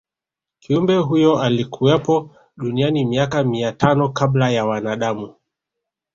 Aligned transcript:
kiumbe 0.59 0.97
huyo 0.97 1.39
alikuwepo 1.39 2.35
duniani 2.57 3.05
miaka 3.05 3.43
mia 3.43 3.71
tano 3.71 4.09
kabla 4.09 4.49
ya 4.51 4.65
wanadamu 4.65 5.33